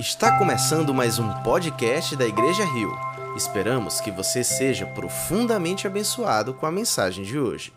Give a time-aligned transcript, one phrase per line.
[0.00, 2.90] Está começando mais um podcast da Igreja Rio.
[3.36, 7.70] Esperamos que você seja profundamente abençoado com a mensagem de hoje.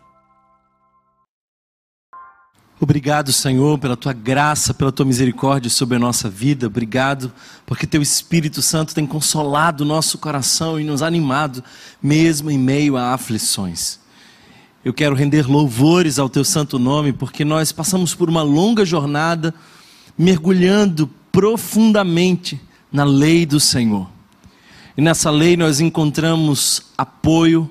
[2.80, 6.66] Obrigado, Senhor, pela tua graça, pela tua misericórdia sobre a nossa vida.
[6.66, 7.30] Obrigado
[7.66, 11.62] porque teu Espírito Santo tem consolado o nosso coração e nos animado,
[12.02, 14.00] mesmo em meio a aflições.
[14.82, 19.54] Eu quero render louvores ao teu santo nome, porque nós passamos por uma longa jornada
[20.16, 22.60] mergulhando profundamente
[22.92, 24.08] na lei do Senhor.
[24.96, 27.68] E nessa lei nós encontramos apoio,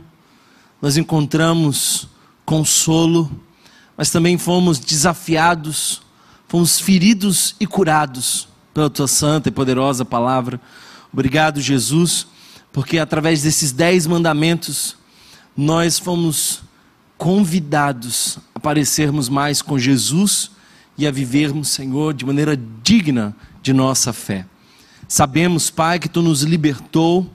[0.82, 2.10] nós encontramos
[2.44, 3.32] consolo,
[3.96, 6.02] mas também fomos desafiados,
[6.46, 10.60] fomos feridos e curados pela tua santa e poderosa palavra.
[11.14, 12.28] Obrigado, Jesus,
[12.74, 14.98] porque através desses dez mandamentos
[15.56, 16.64] nós fomos
[17.18, 20.52] convidados a parecermos mais com Jesus
[20.98, 24.46] e a vivermos, Senhor, de maneira digna de nossa fé.
[25.08, 27.28] Sabemos, Pai, que tu nos libertou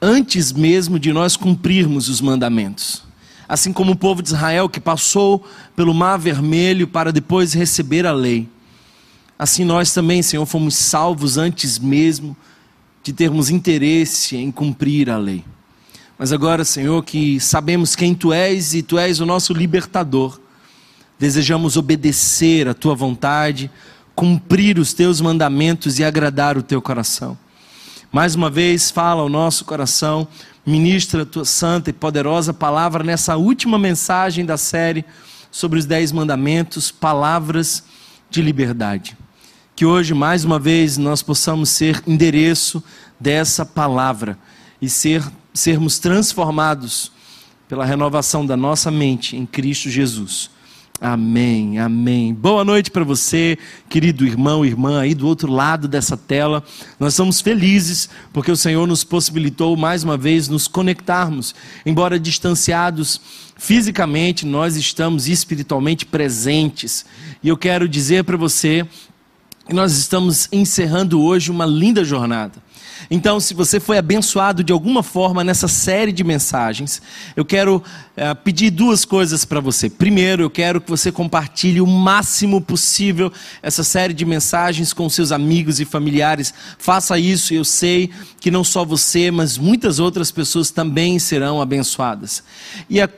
[0.00, 3.02] antes mesmo de nós cumprirmos os mandamentos.
[3.48, 5.44] Assim como o povo de Israel que passou
[5.74, 8.48] pelo Mar Vermelho para depois receber a lei.
[9.38, 12.36] Assim nós também, Senhor, fomos salvos antes mesmo
[13.02, 15.42] de termos interesse em cumprir a lei.
[16.18, 20.38] Mas agora, Senhor, que sabemos quem tu és e tu és o nosso libertador,
[21.18, 23.70] desejamos obedecer a tua vontade,
[24.14, 27.36] cumprir os teus mandamentos e agradar o teu coração.
[28.12, 30.28] Mais uma vez, fala ao nosso coração,
[30.64, 35.04] ministra a tua santa e poderosa palavra nessa última mensagem da série
[35.50, 37.84] sobre os dez mandamentos, palavras
[38.30, 39.16] de liberdade.
[39.74, 42.82] Que hoje, mais uma vez, nós possamos ser endereço
[43.18, 44.38] dessa palavra
[44.80, 47.10] e ser, sermos transformados
[47.68, 50.50] pela renovação da nossa mente em Cristo Jesus.
[51.00, 52.32] Amém, amém.
[52.32, 56.62] Boa noite para você, querido irmão, irmã, aí do outro lado dessa tela.
[57.00, 61.52] Nós estamos felizes porque o Senhor nos possibilitou mais uma vez nos conectarmos.
[61.84, 63.20] Embora distanciados
[63.56, 67.04] fisicamente, nós estamos espiritualmente presentes.
[67.42, 68.86] E eu quero dizer para você
[69.66, 72.62] que nós estamos encerrando hoje uma linda jornada.
[73.10, 77.02] Então, se você foi abençoado de alguma forma nessa série de mensagens,
[77.36, 77.82] eu quero
[78.16, 79.90] é, pedir duas coisas para você.
[79.90, 85.32] Primeiro, eu quero que você compartilhe o máximo possível essa série de mensagens com seus
[85.32, 86.54] amigos e familiares.
[86.78, 88.10] Faça isso, eu sei
[88.40, 92.44] que não só você, mas muitas outras pessoas também serão abençoadas.
[92.88, 93.08] E o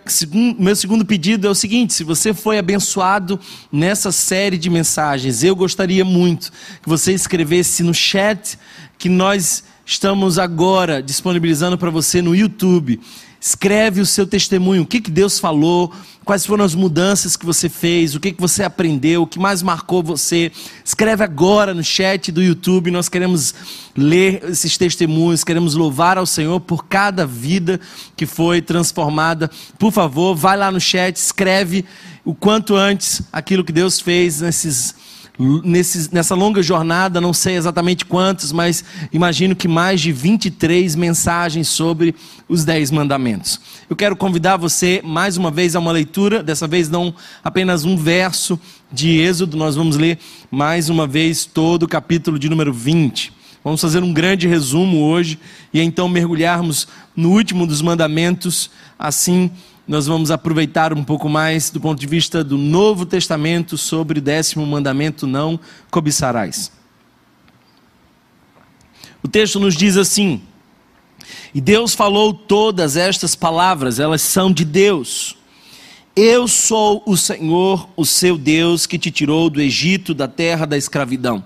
[0.58, 3.38] meu segundo pedido é o seguinte: se você foi abençoado
[3.70, 6.50] nessa série de mensagens, eu gostaria muito
[6.82, 8.58] que você escrevesse no chat
[8.98, 12.98] que nós estamos agora disponibilizando para você no YouTube.
[13.46, 15.92] Escreve o seu testemunho, o que, que Deus falou,
[16.24, 19.62] quais foram as mudanças que você fez, o que, que você aprendeu, o que mais
[19.62, 20.50] marcou você.
[20.84, 23.54] Escreve agora no chat do YouTube, nós queremos
[23.96, 27.78] ler esses testemunhos, queremos louvar ao Senhor por cada vida
[28.16, 29.48] que foi transformada.
[29.78, 31.84] Por favor, vai lá no chat, escreve
[32.24, 34.92] o quanto antes aquilo que Deus fez nesses
[35.38, 38.82] Nesses, nessa longa jornada, não sei exatamente quantos, mas
[39.12, 42.14] imagino que mais de 23 mensagens sobre
[42.48, 43.60] os Dez Mandamentos.
[43.88, 47.14] Eu quero convidar você mais uma vez a uma leitura, dessa vez não
[47.44, 48.58] apenas um verso
[48.90, 50.18] de Êxodo, nós vamos ler
[50.50, 53.32] mais uma vez todo o capítulo de número 20.
[53.62, 55.38] Vamos fazer um grande resumo hoje
[55.74, 56.86] e então mergulharmos
[57.16, 59.50] no último dos mandamentos, assim
[59.86, 64.22] nós vamos aproveitar um pouco mais do ponto de vista do Novo Testamento sobre o
[64.22, 65.58] décimo mandamento: não
[65.90, 66.72] cobiçarás.
[69.22, 70.42] O texto nos diz assim:
[71.54, 75.36] E Deus falou todas estas palavras, elas são de Deus.
[76.16, 80.76] Eu sou o Senhor, o seu Deus, que te tirou do Egito, da terra da
[80.76, 81.44] escravidão.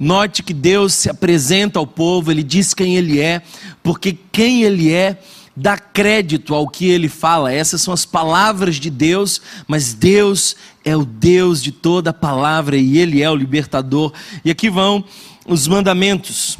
[0.00, 3.42] Note que Deus se apresenta ao povo, ele diz quem ele é,
[3.82, 5.22] porque quem ele é
[5.56, 7.52] dá crédito ao que ele fala.
[7.52, 12.98] Essas são as palavras de Deus, mas Deus é o Deus de toda palavra e
[12.98, 14.12] ele é o libertador.
[14.44, 15.04] E aqui vão
[15.46, 16.58] os mandamentos: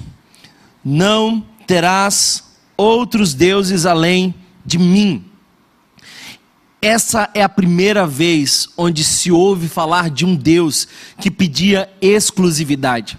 [0.85, 2.44] Não terás
[2.76, 5.25] outros deuses além de mim.
[6.81, 10.87] Essa é a primeira vez onde se ouve falar de um Deus
[11.19, 13.19] que pedia exclusividade.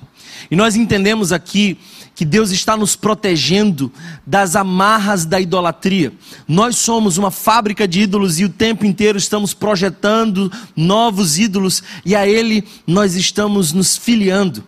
[0.52, 1.80] E nós entendemos aqui
[2.16, 3.92] que Deus está nos protegendo
[4.26, 6.14] das amarras da idolatria.
[6.48, 12.16] Nós somos uma fábrica de ídolos e o tempo inteiro estamos projetando novos ídolos e
[12.16, 14.64] a Ele nós estamos nos filiando.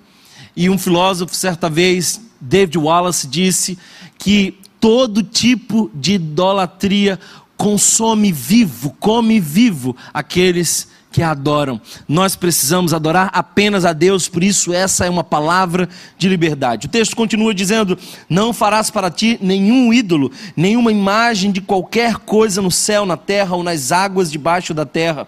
[0.55, 3.77] E um filósofo, certa vez, David Wallace, disse
[4.17, 7.17] que todo tipo de idolatria
[7.55, 11.79] consome vivo, come vivo aqueles que adoram.
[12.07, 15.87] Nós precisamos adorar apenas a Deus, por isso essa é uma palavra
[16.17, 16.87] de liberdade.
[16.87, 17.97] O texto continua dizendo:
[18.29, 23.55] Não farás para ti nenhum ídolo, nenhuma imagem de qualquer coisa no céu, na terra
[23.55, 25.27] ou nas águas debaixo da terra.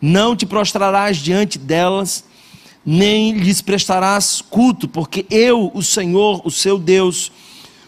[0.00, 2.24] Não te prostrarás diante delas,
[2.84, 7.32] nem lhes prestarás culto, porque eu, o Senhor, o seu Deus,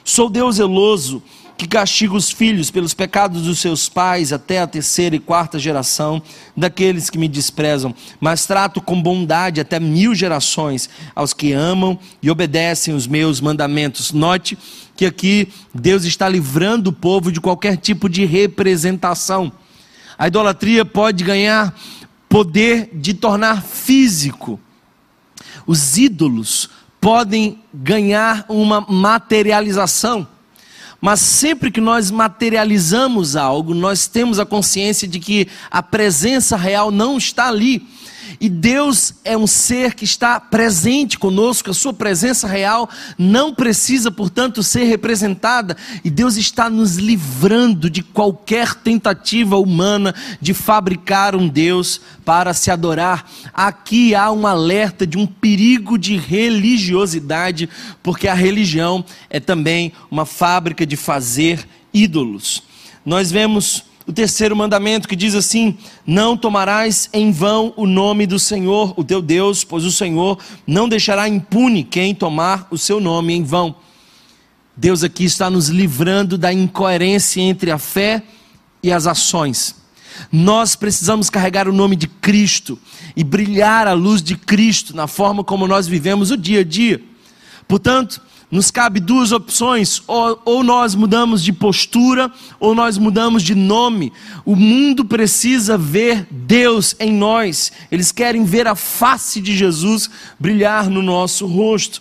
[0.02, 1.22] sou Deus zeloso
[1.56, 6.22] que castiga os filhos pelos pecados dos seus pais até a terceira e quarta geração
[6.56, 12.30] daqueles que me desprezam, mas trato com bondade até mil gerações aos que amam e
[12.30, 14.12] obedecem os meus mandamentos.
[14.12, 14.58] Note
[14.94, 19.50] que aqui Deus está livrando o povo de qualquer tipo de representação.
[20.18, 21.74] A idolatria pode ganhar
[22.28, 24.60] poder de tornar físico.
[25.66, 26.70] Os ídolos
[27.00, 30.26] podem ganhar uma materialização.
[31.00, 36.90] Mas sempre que nós materializamos algo, nós temos a consciência de que a presença real
[36.90, 37.86] não está ali.
[38.40, 42.88] E Deus é um ser que está presente conosco, a sua presença real
[43.18, 45.76] não precisa, portanto, ser representada.
[46.04, 52.70] E Deus está nos livrando de qualquer tentativa humana de fabricar um Deus para se
[52.70, 53.30] adorar.
[53.52, 57.68] Aqui há um alerta de um perigo de religiosidade,
[58.02, 62.62] porque a religião é também uma fábrica de fazer ídolos.
[63.04, 65.76] Nós vemos o terceiro mandamento que diz assim:
[66.06, 70.88] Não tomarás em vão o nome do Senhor, o teu Deus, pois o Senhor não
[70.88, 73.74] deixará impune quem tomar o seu nome em vão.
[74.76, 78.22] Deus aqui está nos livrando da incoerência entre a fé
[78.82, 79.74] e as ações.
[80.30, 82.78] Nós precisamos carregar o nome de Cristo
[83.16, 87.02] e brilhar a luz de Cristo na forma como nós vivemos o dia a dia.
[87.66, 88.20] Portanto,
[88.50, 94.12] nos cabe duas opções: ou, ou, nós mudamos de postura, ou nós mudamos de nome.
[94.44, 100.08] O mundo precisa ver Deus em nós, eles querem ver a face de Jesus
[100.38, 102.00] brilhar no nosso rosto.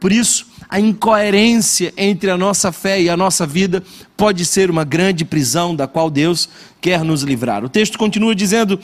[0.00, 3.82] Por isso, a incoerência entre a nossa fé e a nossa vida
[4.16, 6.48] pode ser uma grande prisão da qual Deus
[6.80, 7.64] quer nos livrar.
[7.64, 8.78] O texto continua dizendo: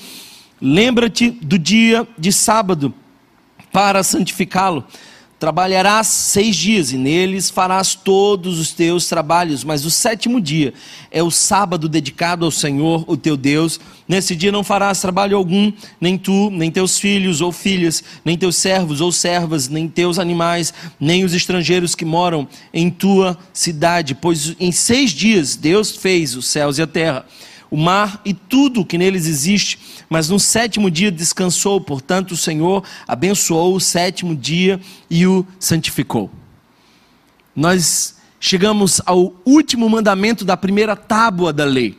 [0.61, 2.95] Lembra-te do dia de sábado
[3.73, 4.85] para santificá-lo.
[5.41, 10.75] Trabalharás seis dias e neles farás todos os teus trabalhos, mas o sétimo dia
[11.11, 13.81] é o sábado dedicado ao Senhor, o teu Deus.
[14.07, 18.57] Nesse dia não farás trabalho algum, nem tu, nem teus filhos ou filhas, nem teus
[18.57, 24.55] servos ou servas, nem teus animais, nem os estrangeiros que moram em tua cidade, pois
[24.61, 27.25] em seis dias Deus fez os céus e a terra
[27.71, 29.79] o mar e tudo que neles existe,
[30.09, 36.31] mas no sétimo dia descansou, portanto o Senhor abençoou o sétimo dia e o santificou.
[37.55, 41.99] Nós chegamos ao último mandamento da primeira tábua da lei.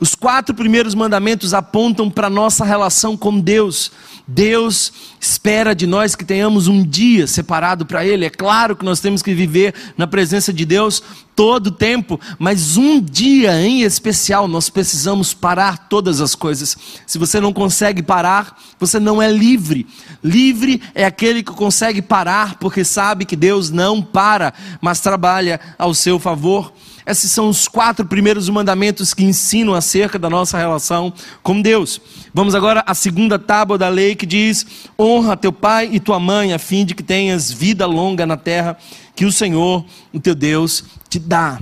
[0.00, 3.92] Os quatro primeiros mandamentos apontam para a nossa relação com Deus.
[4.26, 8.24] Deus espera de nós que tenhamos um dia separado para Ele.
[8.24, 11.02] É claro que nós temos que viver na presença de Deus
[11.34, 16.76] todo o tempo, mas um dia em especial nós precisamos parar todas as coisas.
[17.06, 19.86] Se você não consegue parar, você não é livre.
[20.22, 25.94] Livre é aquele que consegue parar porque sabe que Deus não para, mas trabalha ao
[25.94, 26.72] seu favor.
[27.04, 32.00] Esses são os quatro primeiros mandamentos que ensinam acerca da nossa relação com Deus.
[32.32, 34.66] Vamos agora à segunda tábua da lei que diz:
[34.98, 38.76] honra teu pai e tua mãe, a fim de que tenhas vida longa na terra
[39.14, 41.60] que o Senhor, o teu Deus, te dá.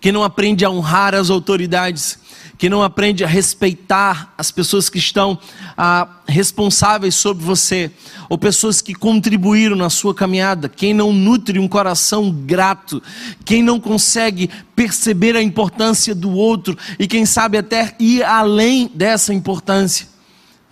[0.00, 2.18] Quem não aprende a honrar as autoridades,
[2.58, 5.38] que não aprende a respeitar as pessoas que estão
[5.76, 7.90] ah, responsáveis sobre você,
[8.28, 13.02] ou pessoas que contribuíram na sua caminhada, quem não nutre um coração grato,
[13.44, 19.32] quem não consegue perceber a importância do outro e quem sabe até ir além dessa
[19.32, 20.06] importância,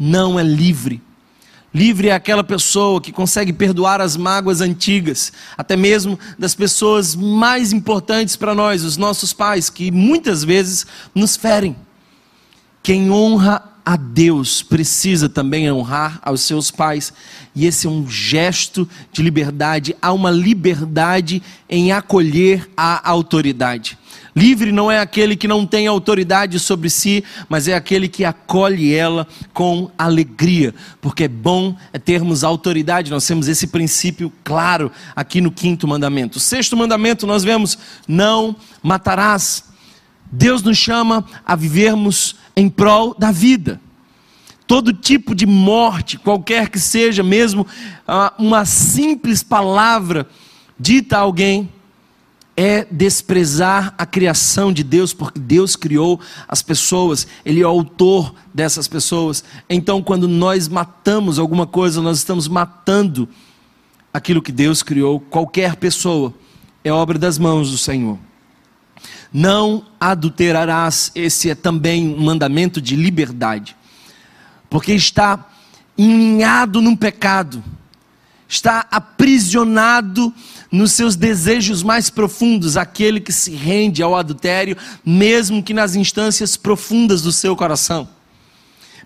[0.00, 1.02] não é livre.
[1.72, 7.72] Livre é aquela pessoa que consegue perdoar as mágoas antigas, até mesmo das pessoas mais
[7.72, 11.76] importantes para nós, os nossos pais, que muitas vezes nos ferem.
[12.82, 17.12] Quem honra a Deus precisa também honrar aos seus pais,
[17.54, 23.96] e esse é um gesto de liberdade, há uma liberdade em acolher a autoridade.
[24.34, 28.94] Livre não é aquele que não tem autoridade sobre si, mas é aquele que acolhe
[28.94, 33.10] ela com alegria, porque é bom é termos autoridade.
[33.10, 36.38] Nós temos esse princípio claro aqui no quinto mandamento.
[36.38, 39.64] O sexto mandamento nós vemos: não matarás.
[40.30, 43.80] Deus nos chama a vivermos em prol da vida.
[44.66, 47.66] Todo tipo de morte, qualquer que seja, mesmo
[48.06, 50.28] ah, uma simples palavra
[50.78, 51.68] dita a alguém,
[52.60, 58.34] é desprezar a criação de Deus, porque Deus criou as pessoas, Ele é o autor
[58.52, 59.42] dessas pessoas.
[59.66, 63.26] Então, quando nós matamos alguma coisa, nós estamos matando
[64.12, 65.18] aquilo que Deus criou.
[65.18, 66.34] Qualquer pessoa
[66.84, 68.18] é obra das mãos do Senhor.
[69.32, 73.74] Não adulterarás, esse é também um mandamento de liberdade,
[74.68, 75.48] porque está
[75.96, 77.64] enlinhado num pecado,
[78.46, 80.34] está aprisionado
[80.70, 86.56] nos seus desejos mais profundos, aquele que se rende ao adultério, mesmo que nas instâncias
[86.56, 88.08] profundas do seu coração.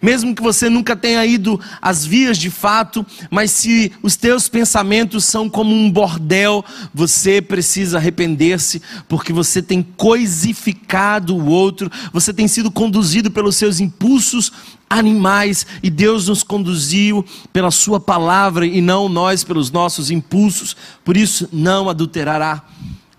[0.04, 5.24] Mesmo que você nunca tenha ido às vias de fato, mas se os teus pensamentos
[5.24, 12.46] são como um bordel, você precisa arrepender-se, porque você tem coisificado o outro, você tem
[12.46, 14.52] sido conduzido pelos seus impulsos
[14.90, 20.76] animais e Deus nos conduziu pela Sua palavra e não nós pelos nossos impulsos.
[21.02, 22.62] Por isso, não adulterará.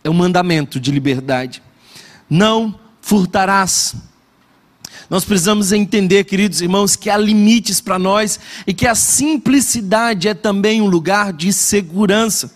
[0.03, 1.63] É um mandamento de liberdade.
[2.29, 3.95] Não furtarás.
[5.09, 10.33] Nós precisamos entender, queridos irmãos, que há limites para nós e que a simplicidade é
[10.33, 12.53] também um lugar de segurança.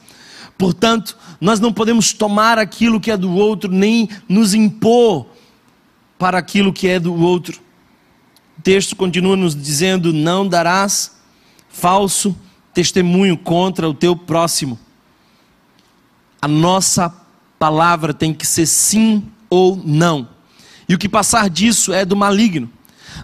[0.58, 5.27] Portanto, nós não podemos tomar aquilo que é do outro, nem nos impor
[6.18, 7.60] para aquilo que é do outro.
[8.58, 11.18] O texto continua nos dizendo: não darás
[11.70, 12.36] falso
[12.74, 14.77] testemunho contra o teu próximo.
[16.41, 17.13] A nossa
[17.58, 20.27] palavra tem que ser sim ou não.
[20.89, 22.67] E o que passar disso é do maligno.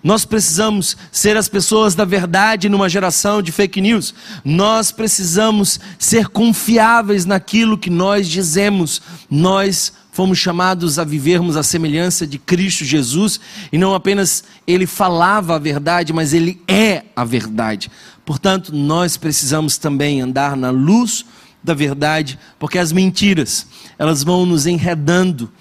[0.03, 4.13] Nós precisamos ser as pessoas da verdade numa geração de fake news.
[4.43, 9.01] Nós precisamos ser confiáveis naquilo que nós dizemos.
[9.29, 13.39] Nós fomos chamados a vivermos a semelhança de Cristo Jesus
[13.71, 17.89] e não apenas ele falava a verdade, mas ele é a verdade.
[18.23, 21.25] Portanto, nós precisamos também andar na luz
[21.63, 23.65] da verdade, porque as mentiras,
[23.97, 25.51] elas vão nos enredando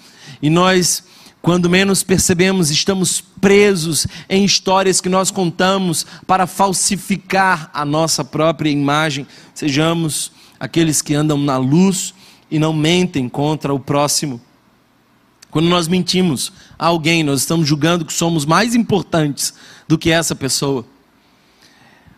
[0.42, 1.02] e nós
[1.44, 8.70] quando menos percebemos, estamos presos em histórias que nós contamos para falsificar a nossa própria
[8.70, 9.26] imagem.
[9.52, 12.14] Sejamos aqueles que andam na luz
[12.50, 14.40] e não mentem contra o próximo.
[15.50, 19.52] Quando nós mentimos a alguém, nós estamos julgando que somos mais importantes
[19.86, 20.86] do que essa pessoa.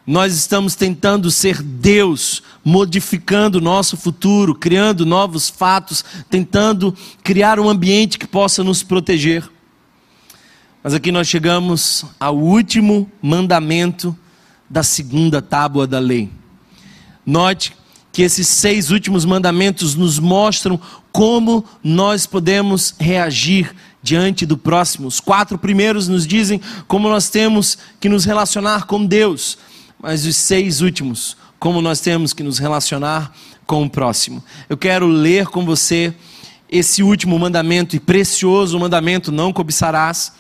[0.07, 6.95] Nós estamos tentando ser Deus, modificando o nosso futuro, criando novos fatos, tentando
[7.25, 9.51] criar um ambiente que possa nos proteger.
[10.81, 14.17] Mas aqui nós chegamos ao último mandamento
[14.71, 16.31] da segunda tábua da lei.
[17.25, 17.77] Note
[18.13, 25.09] que esses seis últimos mandamentos nos mostram como nós podemos reagir diante do próximo.
[25.09, 29.59] Os quatro primeiros nos dizem como nós temos que nos relacionar com Deus
[30.01, 33.33] mas os seis últimos, como nós temos que nos relacionar
[33.67, 34.43] com o próximo.
[34.69, 36.15] Eu quero ler com você
[36.71, 40.33] esse último mandamento e precioso mandamento: não cobiçarás.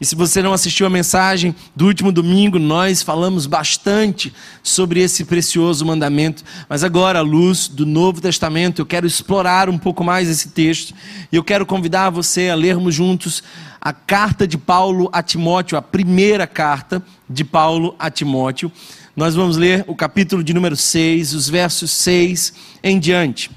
[0.00, 5.24] E se você não assistiu a mensagem do último domingo, nós falamos bastante sobre esse
[5.24, 6.44] precioso mandamento.
[6.68, 10.94] Mas agora, à luz do Novo Testamento, eu quero explorar um pouco mais esse texto.
[11.32, 13.42] E eu quero convidar você a lermos juntos
[13.80, 18.70] a carta de Paulo a Timóteo, a primeira carta de Paulo a Timóteo.
[19.16, 22.52] Nós vamos ler o capítulo de número 6, os versos 6
[22.84, 23.50] em diante.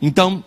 [0.00, 0.44] Então,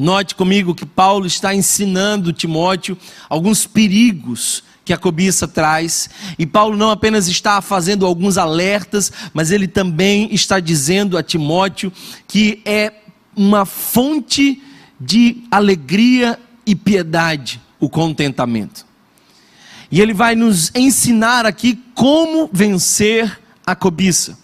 [0.00, 2.96] note comigo que Paulo está ensinando Timóteo
[3.28, 6.08] alguns perigos que a cobiça traz.
[6.38, 11.92] E Paulo não apenas está fazendo alguns alertas, mas ele também está dizendo a Timóteo
[12.26, 12.92] que é
[13.36, 14.62] uma fonte
[14.98, 18.86] de alegria e piedade o contentamento.
[19.90, 24.38] E ele vai nos ensinar aqui como vencer a cobiça.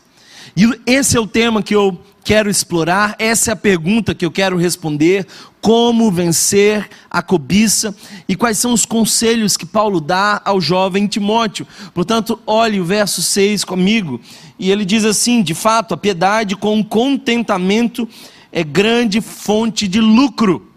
[0.56, 4.32] E esse é o tema que eu quero explorar, essa é a pergunta que eu
[4.32, 5.24] quero responder:
[5.60, 7.94] como vencer a cobiça
[8.28, 11.64] e quais são os conselhos que Paulo dá ao jovem Timóteo.
[11.94, 14.20] Portanto, olhe o verso 6 comigo,
[14.58, 18.08] e ele diz assim: de fato, a piedade com contentamento
[18.50, 20.72] é grande fonte de lucro.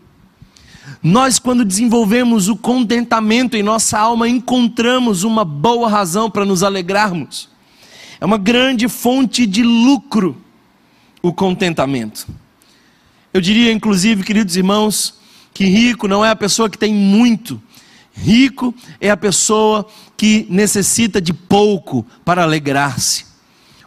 [1.02, 7.50] Nós, quando desenvolvemos o contentamento em nossa alma, encontramos uma boa razão para nos alegrarmos.
[8.22, 10.38] É uma grande fonte de lucro
[11.22, 12.28] o contentamento.
[13.34, 15.16] Eu diria, inclusive, queridos irmãos,
[15.54, 17.62] que rico não é a pessoa que tem muito,
[18.14, 19.86] rico é a pessoa
[20.18, 23.26] que necessita de pouco para alegrar-se.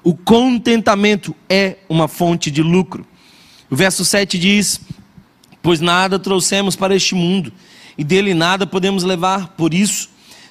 [0.05, 3.07] O contentamento é uma fonte de lucro.
[3.71, 4.81] O verso 7 diz:
[5.63, 7.53] Pois nada trouxemos para este mundo,
[7.97, 10.11] e dele nada podemos levar, por isso,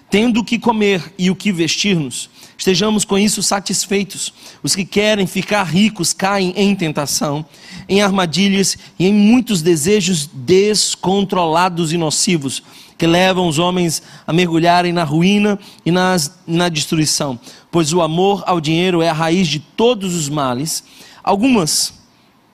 [0.09, 2.29] tendo o que comer e o que vestir-nos,
[2.61, 4.31] estejamos com isso satisfeitos.
[4.61, 7.43] Os que querem ficar ricos caem em tentação,
[7.89, 12.61] em armadilhas e em muitos desejos descontrolados e nocivos,
[12.99, 17.39] que levam os homens a mergulharem na ruína e nas, na destruição.
[17.71, 20.83] Pois o amor ao dinheiro é a raiz de todos os males.
[21.23, 21.95] Algumas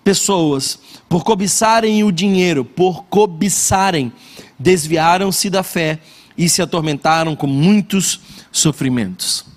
[0.06, 4.14] pessoas, por cobiçarem o dinheiro, por cobiçarem,
[4.58, 6.00] desviaram-se da fé
[6.38, 8.22] e se atormentaram com muitos
[8.54, 9.57] sofrimentos.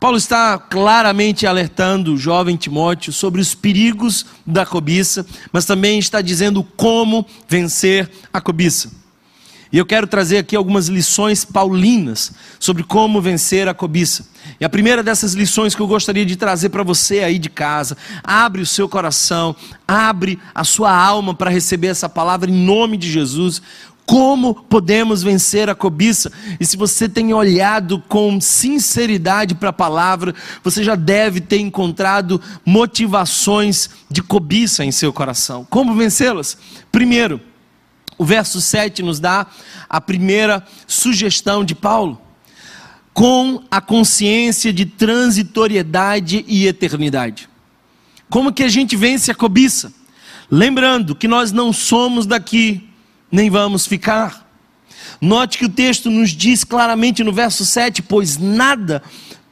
[0.00, 6.22] Paulo está claramente alertando o jovem Timóteo sobre os perigos da cobiça, mas também está
[6.22, 8.90] dizendo como vencer a cobiça.
[9.72, 14.26] E eu quero trazer aqui algumas lições paulinas sobre como vencer a cobiça.
[14.58, 17.96] E a primeira dessas lições que eu gostaria de trazer para você aí de casa,
[18.24, 19.54] abre o seu coração,
[19.86, 23.62] abre a sua alma para receber essa palavra em nome de Jesus.
[24.10, 26.32] Como podemos vencer a cobiça?
[26.58, 32.40] E se você tem olhado com sinceridade para a palavra, você já deve ter encontrado
[32.66, 35.64] motivações de cobiça em seu coração.
[35.70, 36.58] Como vencê-las?
[36.90, 37.40] Primeiro,
[38.18, 39.46] o verso 7 nos dá
[39.88, 42.20] a primeira sugestão de Paulo.
[43.14, 47.48] Com a consciência de transitoriedade e eternidade.
[48.28, 49.92] Como que a gente vence a cobiça?
[50.50, 52.89] Lembrando que nós não somos daqui,
[53.30, 54.48] nem vamos ficar.
[55.20, 59.02] Note que o texto nos diz claramente no verso 7: Pois nada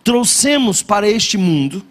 [0.02, 1.84] trouxemos para este mundo,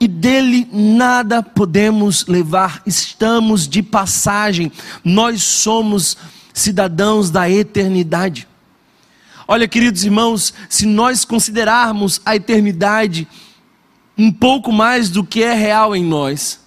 [0.00, 4.72] e dele nada podemos levar, estamos de passagem,
[5.04, 6.16] nós somos
[6.52, 8.48] cidadãos da eternidade.
[9.46, 13.28] Olha, queridos irmãos, se nós considerarmos a eternidade
[14.16, 16.60] um pouco mais do que é real em nós,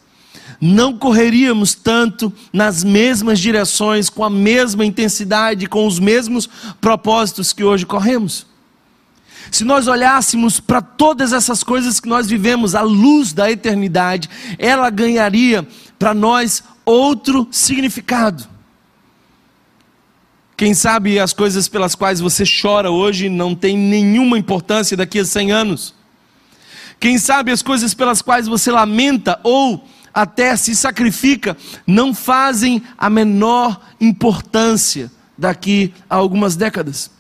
[0.59, 6.49] não correríamos tanto nas mesmas direções, com a mesma intensidade, com os mesmos
[6.81, 8.47] propósitos que hoje corremos.
[9.51, 14.89] Se nós olhássemos para todas essas coisas que nós vivemos à luz da eternidade, ela
[14.89, 15.65] ganharia
[15.97, 18.47] para nós outro significado.
[20.55, 25.25] Quem sabe as coisas pelas quais você chora hoje não têm nenhuma importância daqui a
[25.25, 25.93] 100 anos.
[26.99, 29.87] Quem sabe as coisas pelas quais você lamenta ou
[30.17, 37.12] até se sacrifica, não fazem a menor importância daqui a algumas décadas.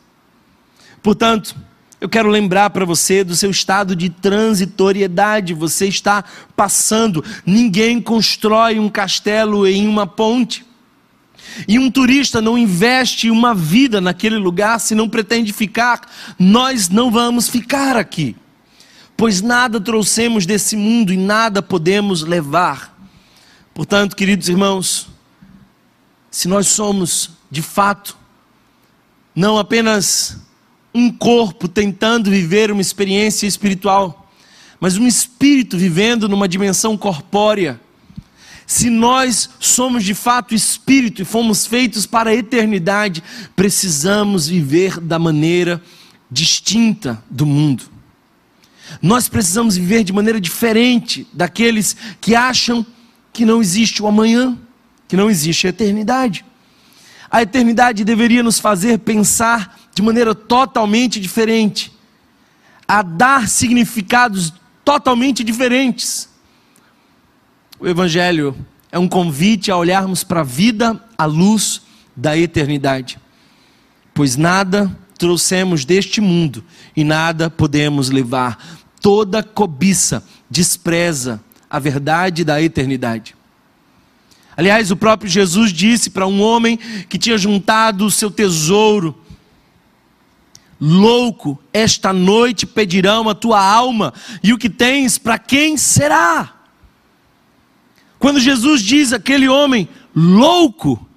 [1.03, 1.55] Portanto,
[2.01, 5.53] eu quero lembrar para você do seu estado de transitoriedade.
[5.53, 6.23] Você está
[6.55, 7.23] passando.
[7.45, 10.65] Ninguém constrói um castelo em uma ponte.
[11.67, 16.01] E um turista não investe uma vida naquele lugar se não pretende ficar.
[16.39, 18.35] Nós não vamos ficar aqui
[19.17, 22.95] pois nada trouxemos desse mundo e nada podemos levar.
[23.73, 25.07] Portanto, queridos irmãos,
[26.29, 28.15] se nós somos, de fato,
[29.35, 30.37] não apenas
[30.93, 34.31] um corpo tentando viver uma experiência espiritual,
[34.79, 37.81] mas um espírito vivendo numa dimensão corpórea,
[38.67, 43.23] se nós somos de fato espírito e fomos feitos para a eternidade,
[43.55, 45.81] precisamos viver da maneira
[46.29, 47.96] distinta do mundo.
[49.01, 52.85] Nós precisamos viver de maneira diferente daqueles que acham
[53.33, 54.57] que não existe o amanhã,
[55.07, 56.43] que não existe a eternidade.
[57.29, 61.91] A eternidade deveria nos fazer pensar de maneira totalmente diferente,
[62.87, 64.53] a dar significados
[64.85, 66.29] totalmente diferentes.
[67.79, 68.55] O Evangelho
[68.91, 71.81] é um convite a olharmos para a vida à luz
[72.15, 73.19] da eternidade,
[74.13, 76.63] pois nada trouxemos deste mundo
[76.95, 78.76] e nada podemos levar.
[79.01, 83.35] Toda cobiça despreza a verdade da eternidade.
[84.55, 89.15] Aliás, o próprio Jesus disse para um homem que tinha juntado o seu tesouro:
[90.81, 96.53] Louco, esta noite pedirão a tua alma, e o que tens, para quem será?
[98.19, 101.07] Quando Jesus diz aquele homem louco,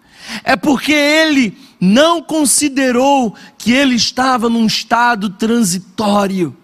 [0.45, 6.55] é porque ele não considerou que ele estava num estado transitório,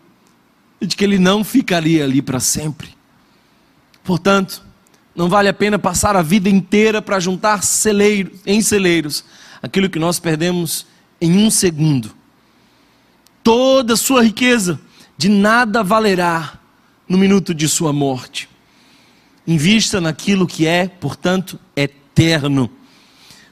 [0.81, 2.89] de que ele não ficaria ali para sempre.
[4.05, 4.63] Portanto,
[5.15, 9.25] não vale a pena passar a vida inteira para juntar celeiros, em celeiros
[9.63, 10.87] aquilo que nós perdemos
[11.21, 12.15] em um segundo.
[13.43, 14.79] Toda a sua riqueza
[15.17, 16.59] de nada valerá
[17.09, 18.49] no minuto de sua morte.
[19.47, 22.71] Invista naquilo que é, portanto, eterno.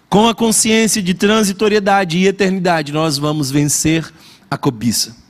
[0.09, 4.13] Com a consciência de transitoriedade e eternidade, nós vamos vencer
[4.51, 5.24] a cobiça.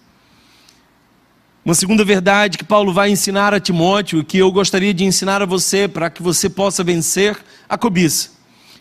[1.64, 5.46] Uma segunda verdade que Paulo vai ensinar a Timóteo, que eu gostaria de ensinar a
[5.46, 8.32] você, para que você possa vencer a cobiça.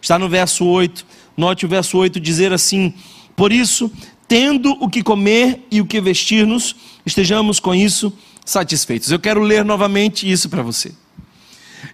[0.01, 1.05] Está no verso 8.
[1.37, 2.93] Note o verso 8 dizer assim:
[3.37, 3.89] Por isso,
[4.27, 8.11] tendo o que comer e o que vestir-nos, estejamos com isso
[8.43, 9.09] satisfeitos.
[9.09, 10.91] Eu quero ler novamente isso para você.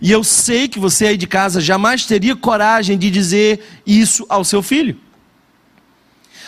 [0.02, 4.43] E eu sei que você aí de casa jamais teria coragem de dizer isso ao
[4.43, 4.97] seu filho.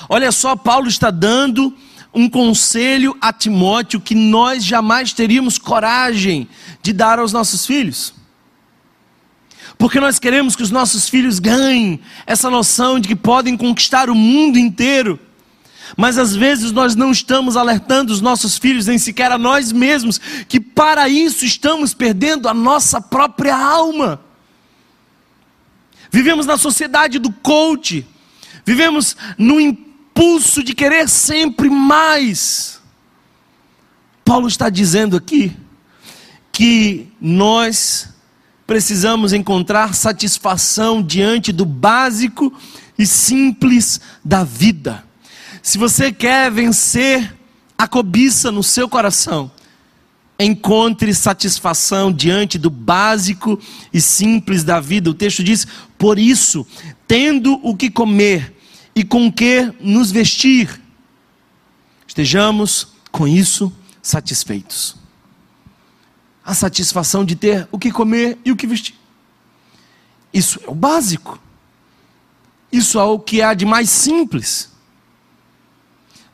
[0.10, 1.76] Olha só, Paulo está dando
[2.14, 6.48] um conselho a Timóteo que nós jamais teríamos coragem
[6.82, 8.14] de dar aos nossos filhos.
[9.78, 14.16] Porque nós queremos que os nossos filhos ganhem essa noção de que podem conquistar o
[14.16, 15.20] mundo inteiro.
[15.98, 20.20] Mas às vezes nós não estamos alertando os nossos filhos, nem sequer a nós mesmos,
[20.48, 24.22] que para isso estamos perdendo a nossa própria alma.
[26.12, 28.06] Vivemos na sociedade do coach,
[28.66, 29.60] vivemos no
[30.12, 32.80] impulso de querer sempre mais.
[34.24, 35.56] Paulo está dizendo aqui
[36.52, 38.10] que nós
[38.68, 42.54] precisamos encontrar satisfação diante do básico
[42.98, 45.04] e simples da vida.
[45.64, 47.36] Se você quer vencer
[47.78, 49.52] a cobiça no seu coração,
[50.40, 53.60] encontre satisfação diante do básico
[53.94, 55.10] e simples da vida.
[55.10, 55.66] O texto diz:
[55.98, 56.66] Por isso,
[57.08, 58.61] tendo o que comer
[58.96, 60.82] e com que nos vestir.
[62.08, 64.96] Estejamos com isso satisfeitos.
[66.44, 68.96] A satisfação de ter o que comer e o que vestir.
[70.34, 71.40] Isso é o básico.
[72.72, 74.72] Isso é o que há de mais simples.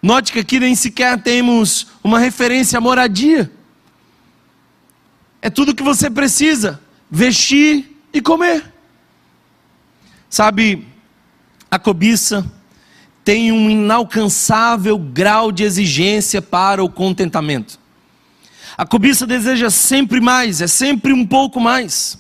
[0.02, 3.52] Note que aqui nem sequer temos uma referência à moradia.
[5.42, 8.74] É tudo o que você precisa: vestir e comer.
[10.30, 10.88] Sabe,
[11.70, 12.46] a cobiça
[13.24, 17.78] tem um inalcançável grau de exigência para o contentamento.
[18.78, 22.18] A cobiça deseja sempre mais, é sempre um pouco mais.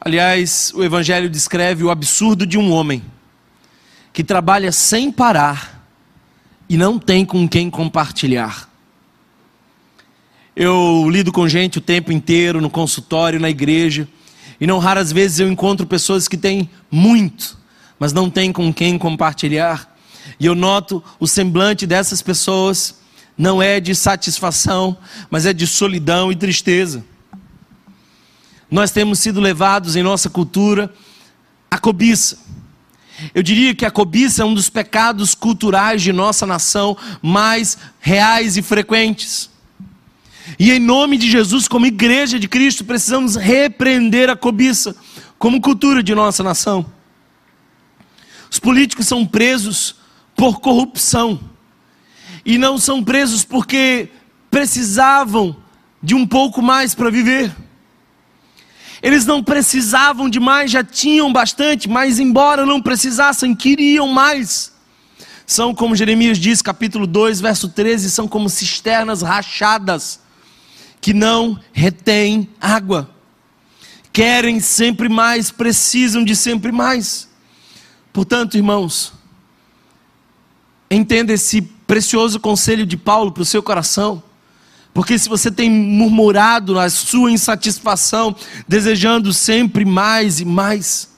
[0.00, 3.02] Aliás, o Evangelho descreve o absurdo de um homem
[4.12, 5.86] que trabalha sem parar
[6.68, 8.68] e não tem com quem compartilhar.
[10.56, 14.08] Eu lido com gente o tempo inteiro, no consultório, na igreja.
[14.64, 17.58] E não raras vezes eu encontro pessoas que têm muito,
[17.98, 19.94] mas não têm com quem compartilhar.
[20.40, 22.98] E eu noto o semblante dessas pessoas
[23.36, 24.96] não é de satisfação,
[25.28, 27.04] mas é de solidão e tristeza.
[28.70, 30.90] Nós temos sido levados em nossa cultura
[31.70, 32.38] à cobiça.
[33.34, 38.56] Eu diria que a cobiça é um dos pecados culturais de nossa nação mais reais
[38.56, 39.50] e frequentes.
[40.58, 44.94] E em nome de Jesus, como igreja de Cristo, precisamos repreender a cobiça
[45.38, 46.86] como cultura de nossa nação.
[48.50, 49.96] Os políticos são presos
[50.36, 51.40] por corrupção.
[52.44, 54.10] E não são presos porque
[54.50, 55.56] precisavam
[56.02, 57.54] de um pouco mais para viver.
[59.02, 64.72] Eles não precisavam de mais, já tinham bastante, mas embora não precisassem, queriam mais.
[65.46, 70.23] São como Jeremias diz, capítulo 2, verso 13, são como cisternas rachadas
[71.04, 73.10] que não retêm água.
[74.10, 77.28] Querem sempre mais, precisam de sempre mais.
[78.10, 79.12] Portanto, irmãos,
[80.90, 84.22] entenda esse precioso conselho de Paulo para o seu coração.
[84.94, 88.34] Porque se você tem murmurado na sua insatisfação,
[88.66, 91.10] desejando sempre mais e mais,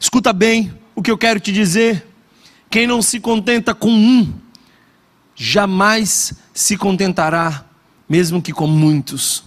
[0.00, 2.06] escuta bem o que eu quero te dizer.
[2.70, 4.32] Quem não se contenta com um,
[5.36, 7.67] jamais se contentará
[8.08, 9.44] mesmo que com muitos.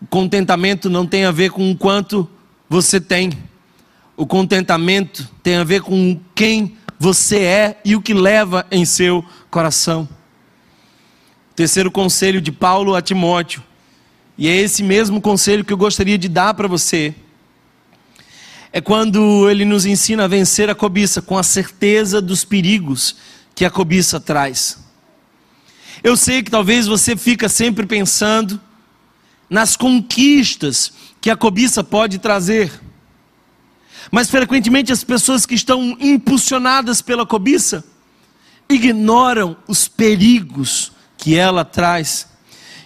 [0.00, 2.28] O contentamento não tem a ver com o quanto
[2.68, 3.32] você tem.
[4.16, 9.24] O contentamento tem a ver com quem você é e o que leva em seu
[9.50, 10.08] coração.
[11.54, 13.62] Terceiro conselho de Paulo a Timóteo,
[14.36, 17.14] e é esse mesmo conselho que eu gostaria de dar para você.
[18.70, 23.16] É quando ele nos ensina a vencer a cobiça com a certeza dos perigos
[23.54, 24.85] que a cobiça traz.
[26.02, 28.60] Eu sei que talvez você fica sempre pensando
[29.48, 32.70] nas conquistas que a cobiça pode trazer.
[34.10, 37.84] Mas frequentemente as pessoas que estão impulsionadas pela cobiça
[38.68, 42.28] ignoram os perigos que ela traz.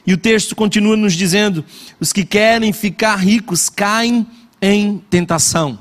[0.06, 1.64] E o texto continua nos dizendo:
[1.98, 4.26] os que querem ficar ricos caem
[4.62, 5.78] em tentação,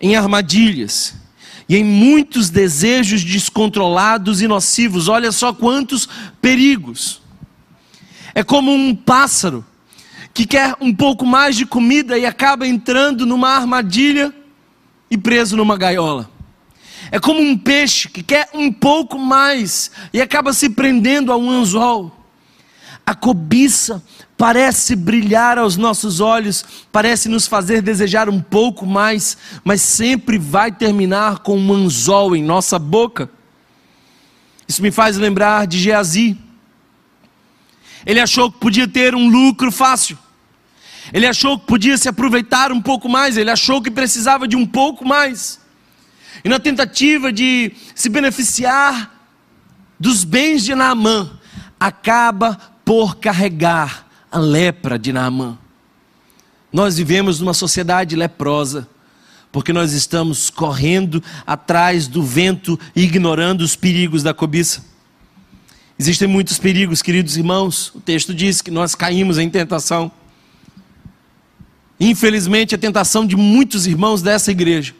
[0.00, 1.23] em armadilhas
[1.68, 5.08] e em muitos desejos descontrolados e nocivos.
[5.08, 6.08] Olha só quantos
[6.40, 7.22] perigos.
[8.34, 9.64] É como um pássaro
[10.32, 14.34] que quer um pouco mais de comida e acaba entrando numa armadilha
[15.10, 16.28] e preso numa gaiola.
[17.10, 21.48] É como um peixe que quer um pouco mais e acaba se prendendo a um
[21.50, 22.24] anzol.
[23.06, 24.02] A cobiça
[24.36, 30.72] parece brilhar aos nossos olhos, parece nos fazer desejar um pouco mais, mas sempre vai
[30.72, 33.30] terminar com um anzol em nossa boca.
[34.66, 36.36] Isso me faz lembrar de Geazi.
[38.04, 40.18] Ele achou que podia ter um lucro fácil.
[41.12, 44.66] Ele achou que podia se aproveitar um pouco mais, ele achou que precisava de um
[44.66, 45.60] pouco mais.
[46.42, 49.12] E na tentativa de se beneficiar
[50.00, 51.38] dos bens de Naamã,
[51.78, 54.03] acaba por carregar
[54.34, 55.56] a lepra de Naamã.
[56.72, 58.88] Nós vivemos numa sociedade leprosa,
[59.52, 64.84] porque nós estamos correndo atrás do vento ignorando os perigos da cobiça.
[65.96, 67.92] Existem muitos perigos, queridos irmãos.
[67.94, 70.10] O texto diz que nós caímos em tentação.
[72.00, 74.96] Infelizmente, a tentação de muitos irmãos dessa igreja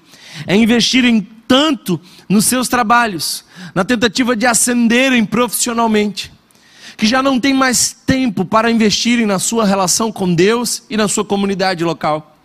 [0.47, 3.45] é investirem tanto nos seus trabalhos,
[3.75, 6.33] na tentativa de ascenderem profissionalmente,
[6.97, 11.09] que já não tem mais tempo para investirem na sua relação com Deus e na
[11.09, 12.37] sua comunidade local.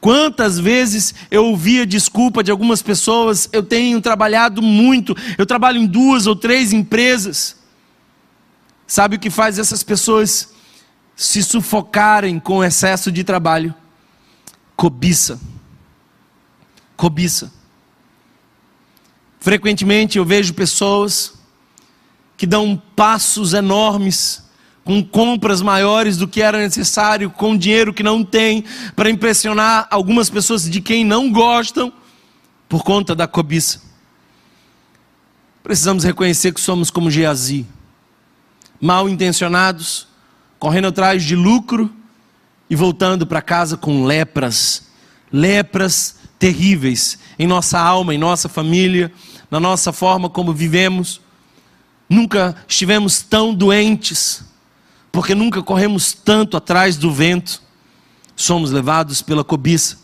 [0.00, 5.86] Quantas vezes eu ouvia desculpa de algumas pessoas, eu tenho trabalhado muito, eu trabalho em
[5.86, 7.56] duas ou três empresas.
[8.86, 10.54] Sabe o que faz essas pessoas
[11.16, 13.74] se sufocarem com excesso de trabalho?
[14.76, 15.40] Cobiça.
[16.96, 17.52] Cobiça.
[19.40, 21.35] Frequentemente eu vejo pessoas
[22.36, 24.44] que dão passos enormes,
[24.84, 30.30] com compras maiores do que era necessário, com dinheiro que não tem, para impressionar algumas
[30.30, 31.92] pessoas de quem não gostam,
[32.68, 33.80] por conta da cobiça.
[35.62, 37.66] Precisamos reconhecer que somos como Geazi,
[38.80, 40.06] mal intencionados,
[40.58, 41.90] correndo atrás de lucro
[42.68, 44.88] e voltando para casa com lepras,
[45.32, 49.12] lepras terríveis em nossa alma, em nossa família,
[49.50, 51.20] na nossa forma como vivemos.
[52.08, 54.44] Nunca estivemos tão doentes,
[55.10, 57.60] porque nunca corremos tanto atrás do vento.
[58.36, 59.98] Somos levados pela cobiça,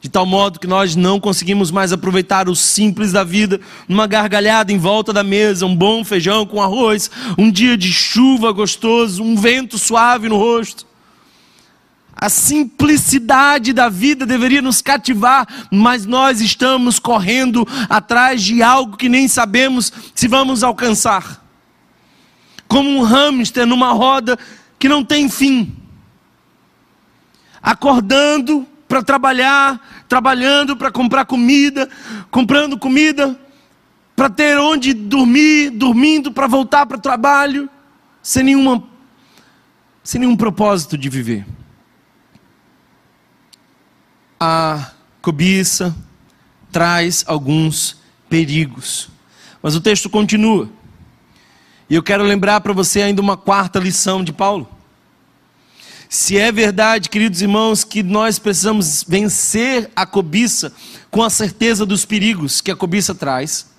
[0.00, 4.72] de tal modo que nós não conseguimos mais aproveitar o simples da vida, numa gargalhada
[4.72, 9.34] em volta da mesa, um bom feijão com arroz, um dia de chuva gostoso, um
[9.34, 10.91] vento suave no rosto.
[12.22, 19.08] A simplicidade da vida deveria nos cativar, mas nós estamos correndo atrás de algo que
[19.08, 21.44] nem sabemos se vamos alcançar.
[22.68, 24.38] Como um hamster numa roda
[24.78, 25.74] que não tem fim.
[27.60, 31.90] Acordando para trabalhar, trabalhando para comprar comida,
[32.30, 33.36] comprando comida
[34.14, 37.68] para ter onde dormir, dormindo para voltar para o trabalho,
[38.22, 38.80] sem nenhuma
[40.04, 41.44] sem nenhum propósito de viver
[44.44, 45.94] a cobiça
[46.72, 47.96] traz alguns
[48.28, 49.08] perigos.
[49.62, 50.68] Mas o texto continua.
[51.88, 54.68] E eu quero lembrar para você ainda uma quarta lição de Paulo.
[56.08, 60.72] Se é verdade, queridos irmãos, que nós precisamos vencer a cobiça
[61.08, 63.70] com a certeza dos perigos que a cobiça traz,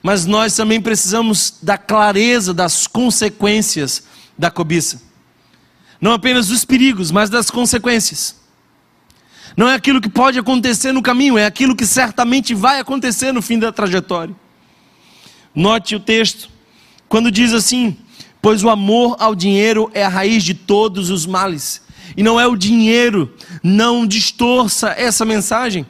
[0.00, 4.04] mas nós também precisamos da clareza das consequências
[4.38, 5.02] da cobiça.
[6.00, 8.38] Não apenas dos perigos, mas das consequências.
[9.58, 13.42] Não é aquilo que pode acontecer no caminho, é aquilo que certamente vai acontecer no
[13.42, 14.32] fim da trajetória.
[15.52, 16.48] Note o texto,
[17.08, 17.96] quando diz assim:
[18.40, 21.82] Pois o amor ao dinheiro é a raiz de todos os males.
[22.16, 25.84] E não é o dinheiro, não distorça essa mensagem.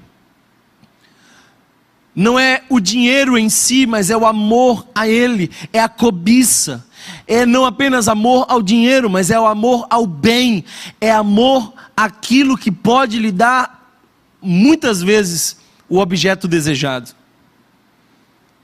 [2.15, 6.87] Não é o dinheiro em si, mas é o amor a ele, é a cobiça.
[7.27, 10.65] É não apenas amor ao dinheiro, mas é o amor ao bem,
[11.03, 14.01] é amor aquilo que pode lhe dar,
[14.41, 15.59] muitas vezes,
[15.89, 17.11] o objeto desejado.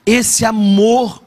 [0.06, 1.20] Esse amor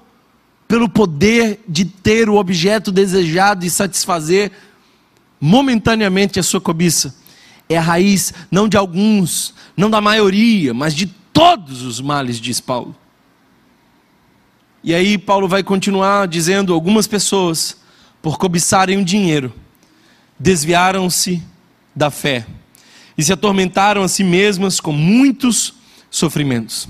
[0.69, 4.53] pelo poder de ter o objeto desejado e satisfazer
[5.39, 7.13] momentaneamente a sua cobiça
[7.67, 12.61] é a raiz não de alguns, não da maioria, mas de todos os males, diz
[12.61, 12.95] Paulo.
[14.81, 17.75] E aí Paulo vai continuar dizendo: algumas pessoas,
[18.21, 19.53] por cobiçarem o dinheiro,
[20.39, 21.43] desviaram-se
[21.97, 22.45] da fé
[23.17, 25.73] e se atormentaram a si mesmas com muitos
[26.11, 26.87] sofrimentos.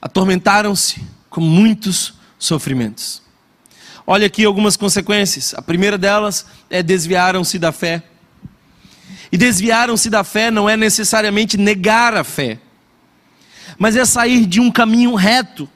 [0.00, 3.22] Atormentaram-se com muitos sofrimentos.
[4.04, 5.54] Olha aqui algumas consequências.
[5.54, 8.02] A primeira delas é desviaram-se da fé.
[9.30, 12.58] E desviaram-se da fé não é necessariamente negar a fé,
[13.78, 15.68] mas é sair de um caminho reto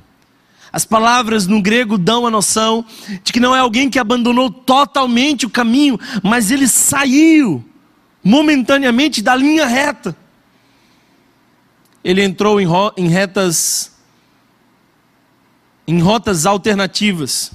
[0.76, 2.84] as palavras no grego dão a noção
[3.24, 7.64] de que não é alguém que abandonou totalmente o caminho, mas ele saiu
[8.22, 10.14] momentaneamente da linha reta.
[12.04, 12.66] Ele entrou em,
[12.98, 13.90] em retas,
[15.88, 17.52] em rotas alternativas.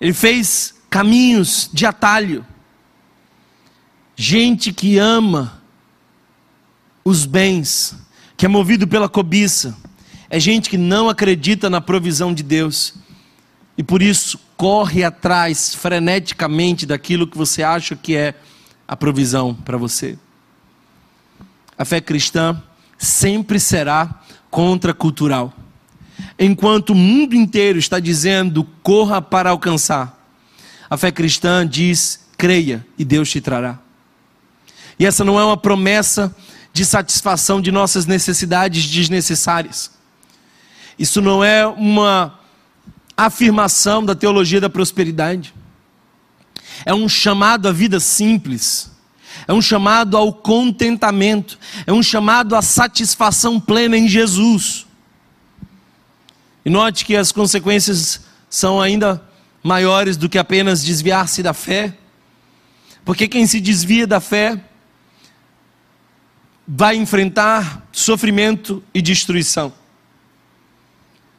[0.00, 2.46] Ele fez caminhos de atalho.
[4.16, 5.62] Gente que ama
[7.04, 7.94] os bens,
[8.38, 9.76] que é movido pela cobiça,
[10.30, 12.94] é gente que não acredita na provisão de Deus
[13.76, 18.34] e por isso corre atrás freneticamente daquilo que você acha que é
[18.86, 20.16] a provisão para você.
[21.76, 22.62] A fé cristã
[22.96, 25.52] sempre será contracultural.
[26.38, 30.16] Enquanto o mundo inteiro está dizendo corra para alcançar,
[30.88, 33.78] a fé cristã diz creia e Deus te trará.
[34.96, 36.34] E essa não é uma promessa
[36.72, 39.99] de satisfação de nossas necessidades desnecessárias.
[41.00, 42.38] Isso não é uma
[43.16, 45.54] afirmação da teologia da prosperidade.
[46.84, 48.90] É um chamado à vida simples.
[49.48, 51.58] É um chamado ao contentamento.
[51.86, 54.86] É um chamado à satisfação plena em Jesus.
[56.66, 59.26] E note que as consequências são ainda
[59.62, 61.96] maiores do que apenas desviar-se da fé.
[63.06, 64.60] Porque quem se desvia da fé
[66.68, 69.79] vai enfrentar sofrimento e destruição.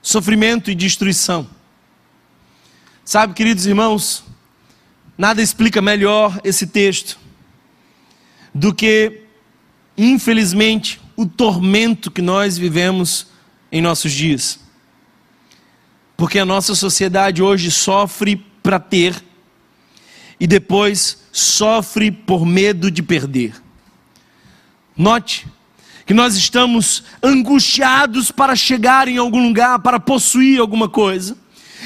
[0.02, 1.48] Sofrimento e destruição.
[3.06, 4.24] Sabe, queridos irmãos,
[5.18, 7.20] nada explica melhor esse texto
[8.54, 9.24] do que,
[9.98, 13.28] infelizmente, o tormento que nós vivemos
[13.72, 14.60] em nossos dias.
[16.18, 19.24] Porque a nossa sociedade hoje sofre para ter
[20.40, 23.62] e depois sofre por medo de perder.
[24.96, 25.48] Note
[26.12, 31.38] que nós estamos angustiados para chegar em algum lugar, para possuir alguma coisa.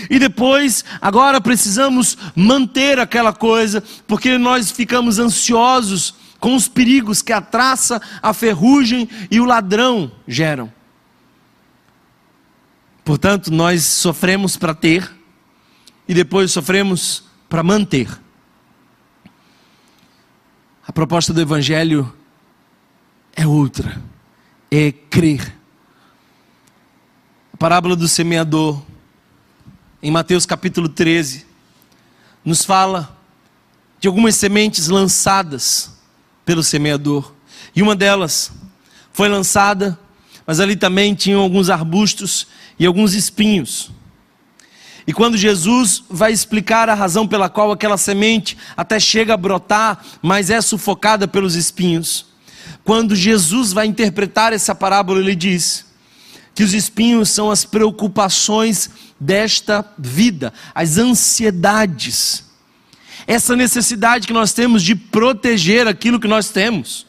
[0.09, 7.31] E depois, agora precisamos manter aquela coisa, porque nós ficamos ansiosos com os perigos que
[7.31, 10.73] a traça, a ferrugem e o ladrão geram.
[13.03, 15.07] Portanto, nós sofremos para ter
[16.07, 18.09] e depois sofremos para manter.
[20.87, 22.11] A proposta do Evangelho
[23.35, 24.01] é outra,
[24.77, 25.55] é crer.
[27.53, 28.81] A parábola do semeador,
[30.03, 31.45] em Mateus capítulo 13,
[32.43, 33.17] nos fala
[33.99, 35.97] de algumas sementes lançadas
[36.43, 37.33] pelo semeador.
[37.75, 38.51] E uma delas
[39.13, 39.97] foi lançada,
[40.45, 43.91] mas ali também tinham alguns arbustos e alguns espinhos.
[45.07, 50.03] E quando Jesus vai explicar a razão pela qual aquela semente até chega a brotar,
[50.21, 52.25] mas é sufocada pelos espinhos,
[52.85, 55.85] quando Jesus vai interpretar essa parábola, ele diz
[56.53, 62.45] que os espinhos são as preocupações desta vida, as ansiedades,
[63.25, 67.07] essa necessidade que nós temos de proteger aquilo que nós temos,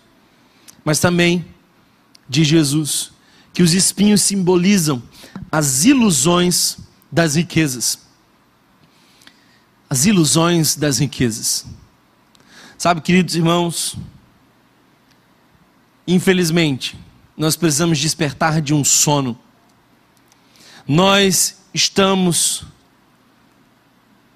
[0.83, 1.45] mas também
[2.27, 3.13] de Jesus,
[3.53, 5.03] que os espinhos simbolizam
[5.53, 6.79] as ilusões
[7.13, 7.99] das riquezas.
[9.91, 11.67] As ilusões das riquezas.
[12.79, 13.97] Sabe, queridos irmãos,
[16.07, 16.97] Infelizmente,
[17.37, 19.39] nós precisamos despertar de um sono.
[20.87, 22.65] Nós estamos,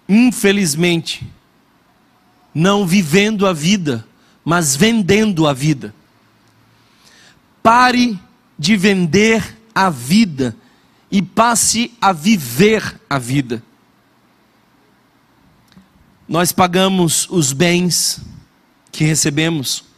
[0.09, 1.27] infelizmente,
[2.55, 4.07] não vivendo a vida,
[4.45, 5.95] mas vendendo a vida.
[7.63, 8.19] Pare
[8.59, 10.57] de vender a vida
[11.11, 13.63] e passe a viver a vida.
[16.29, 18.21] Nós pagamos os bens
[18.93, 19.90] que recebemos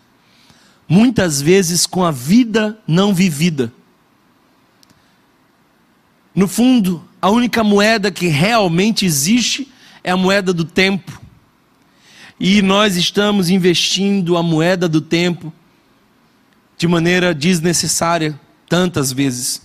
[0.89, 3.73] muitas vezes com a vida não vivida.
[6.35, 11.21] No fundo, a única moeda que realmente existe é a moeda do tempo.
[12.41, 15.53] E nós estamos investindo a moeda do tempo
[16.77, 19.63] de maneira desnecessária tantas vezes.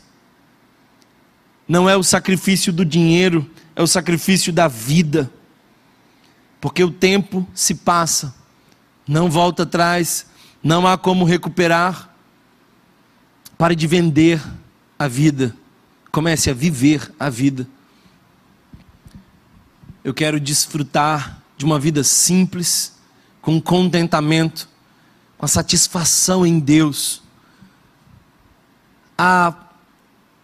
[1.68, 5.32] Não é o sacrifício do dinheiro, é o sacrifício da vida.
[6.62, 8.36] Porque o tempo se passa,
[9.08, 10.28] não volta atrás,
[10.68, 12.14] não há como recuperar.
[13.58, 14.44] Pare de vender
[15.00, 15.56] a vida.
[16.12, 17.66] Comece a viver a vida.
[20.04, 22.98] Eu quero desfrutar de uma vida simples,
[23.42, 24.68] com contentamento,
[25.38, 27.24] com a satisfação em Deus.
[29.18, 29.54] A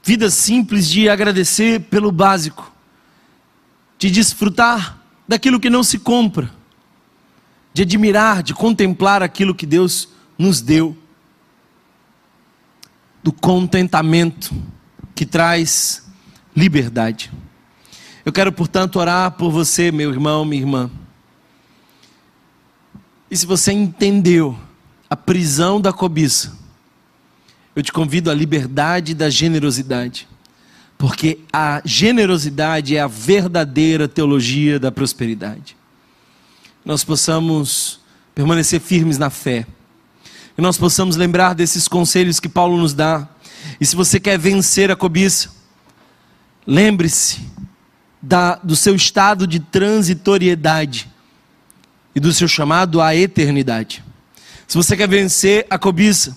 [0.02, 2.72] vida simples de agradecer pelo básico,
[4.00, 6.50] de desfrutar daquilo que não se compra,
[7.74, 10.98] de admirar, de contemplar aquilo que Deus nos deu,
[13.24, 14.54] do contentamento
[15.16, 16.06] que traz
[16.56, 17.32] liberdade.
[18.26, 20.92] Eu quero, portanto, orar por você, meu irmão, minha irmã.
[23.30, 24.58] E se você entendeu
[25.10, 26.58] a prisão da cobiça,
[27.76, 30.28] eu te convido à liberdade da generosidade,
[30.98, 35.76] porque a generosidade é a verdadeira teologia da prosperidade.
[36.86, 38.00] nós possamos
[38.36, 39.66] permanecer firmes na fé,
[40.56, 43.28] que nós possamos lembrar desses conselhos que Paulo nos dá.
[43.80, 45.50] E se você quer vencer a cobiça,
[46.66, 47.42] lembre-se
[48.64, 51.12] do seu estado de transitoriedade
[52.16, 54.04] e do seu chamado à eternidade.
[54.68, 56.36] Se você quer vencer a cobiça,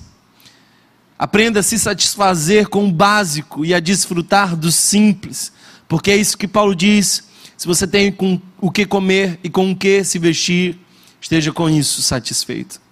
[1.19, 5.53] aprenda a se satisfazer com o básico e a desfrutar do simples,
[5.87, 7.25] porque é isso que Paulo diz.
[7.57, 10.79] Se você tem com o que comer e com o que se vestir,
[11.21, 12.86] esteja com isso satisfeito.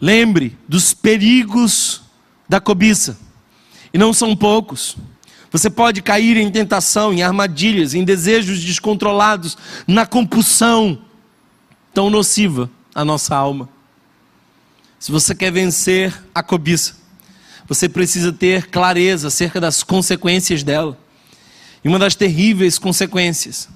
[0.00, 2.02] Lembre dos perigos
[2.48, 3.18] da cobiça,
[3.92, 4.96] e não são poucos.
[5.52, 11.02] Você pode cair em tentação, em armadilhas, em desejos descontrolados, na compulsão
[11.92, 13.68] tão nociva à nossa alma.
[14.98, 16.94] Se você quer vencer a cobiça,
[17.66, 20.98] você precisa ter clareza acerca das consequências dela.
[21.84, 23.68] E uma das terríveis consequências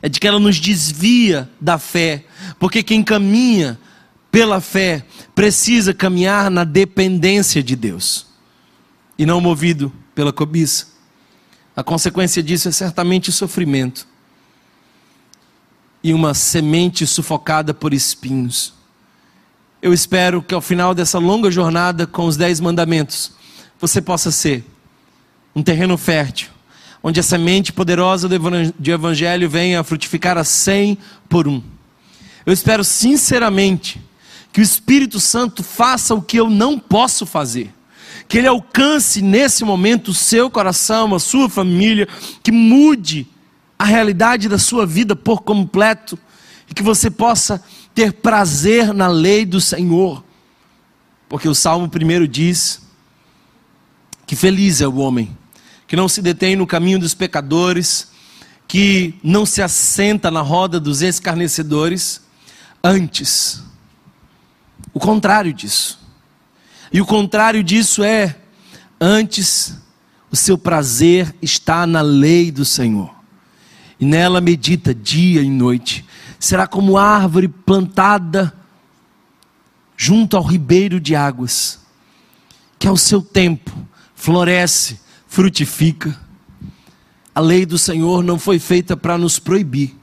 [0.00, 2.24] é de que ela nos desvia da fé,
[2.58, 3.78] porque quem caminha
[4.30, 5.04] pela fé
[5.34, 8.26] precisa caminhar na dependência de Deus
[9.18, 10.88] e não movido pela cobiça.
[11.74, 14.06] A consequência disso é certamente sofrimento
[16.02, 18.74] e uma semente sufocada por espinhos.
[19.80, 23.32] Eu espero que ao final dessa longa jornada com os Dez Mandamentos,
[23.80, 24.64] você possa ser
[25.54, 26.48] um terreno fértil,
[27.02, 30.98] onde a semente poderosa do Evangelho venha a frutificar a cem
[31.28, 31.62] por um.
[32.44, 34.00] Eu espero sinceramente
[34.52, 37.72] que o Espírito Santo faça o que eu não posso fazer.
[38.26, 42.08] Que ele alcance nesse momento o seu coração, a sua família,
[42.42, 43.26] que mude
[43.78, 46.18] a realidade da sua vida por completo
[46.68, 47.62] e que você possa
[47.94, 50.24] ter prazer na lei do Senhor.
[51.28, 52.82] Porque o Salmo primeiro diz
[54.26, 55.36] que feliz é o homem
[55.86, 58.08] que não se detém no caminho dos pecadores,
[58.68, 62.20] que não se assenta na roda dos escarnecedores,
[62.84, 63.62] antes
[64.98, 65.96] o contrário disso.
[66.92, 68.36] E o contrário disso é
[69.00, 69.78] antes
[70.28, 73.14] o seu prazer está na lei do Senhor
[74.00, 76.04] e nela medita dia e noite.
[76.36, 78.52] Será como árvore plantada
[79.96, 81.78] junto ao ribeiro de águas,
[82.76, 83.70] que ao seu tempo
[84.16, 86.18] floresce, frutifica.
[87.32, 89.96] A lei do Senhor não foi feita para nos proibir,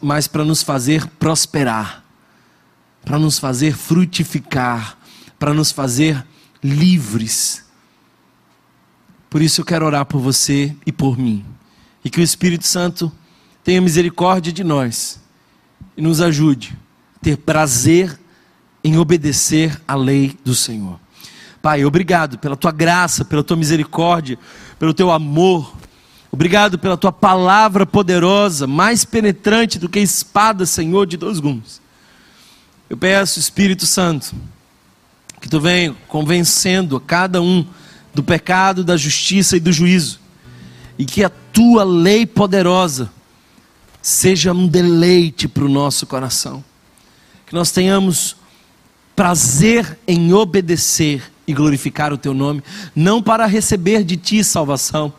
[0.00, 2.02] mas para nos fazer prosperar,
[3.04, 4.96] para nos fazer frutificar,
[5.38, 6.24] para nos fazer
[6.62, 7.64] livres.
[9.28, 11.44] Por isso eu quero orar por você e por mim
[12.04, 13.12] e que o Espírito Santo
[13.62, 15.20] tenha misericórdia de nós
[15.96, 16.76] e nos ajude
[17.16, 18.18] a ter prazer
[18.82, 20.98] em obedecer à lei do Senhor.
[21.60, 24.38] Pai, obrigado pela tua graça, pela tua misericórdia,
[24.78, 25.76] pelo teu amor.
[26.32, 31.82] Obrigado pela tua palavra poderosa, mais penetrante do que espada, Senhor, de dois gumes.
[32.90, 34.34] Eu peço, Espírito Santo,
[35.40, 37.64] que tu venha convencendo a cada um
[38.12, 40.18] do pecado, da justiça e do juízo
[40.98, 43.08] e que a tua lei poderosa
[44.02, 46.64] seja um deleite para o nosso coração.
[47.46, 48.36] Que nós tenhamos
[49.14, 52.60] prazer em obedecer e glorificar o teu nome,
[52.94, 55.12] não para receber de ti salvação,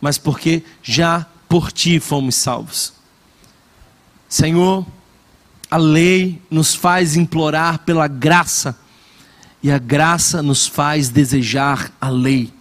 [0.00, 2.92] mas porque já por ti fomos salvos.
[4.28, 4.86] Senhor,
[5.70, 8.78] a lei nos faz implorar pela graça,
[9.62, 12.52] e a graça nos faz desejar a lei.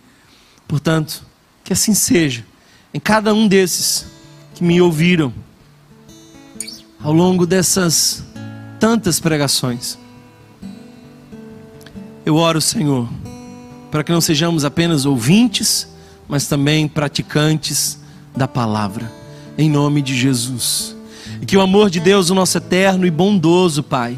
[0.68, 1.24] Portanto,
[1.64, 2.46] que assim seja
[2.94, 4.08] em cada um desses
[4.56, 5.34] que me ouviram
[7.04, 8.24] ao longo dessas
[8.80, 9.98] tantas pregações.
[12.26, 13.08] Eu oro, Senhor,
[13.92, 15.88] para que não sejamos apenas ouvintes,
[16.28, 18.00] mas também praticantes
[18.36, 19.12] da palavra,
[19.58, 20.95] em nome de Jesus.
[21.42, 24.18] E que o amor de Deus, o nosso eterno e bondoso Pai,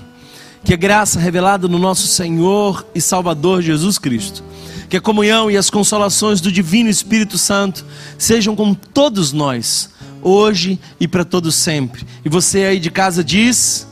[0.64, 4.44] que a graça revelada no nosso Senhor e Salvador Jesus Cristo,
[4.90, 7.86] que a comunhão e as consolações do Divino Espírito Santo
[8.18, 9.90] sejam com todos nós,
[10.22, 12.06] hoje e para todos sempre.
[12.24, 13.88] E você aí de casa diz: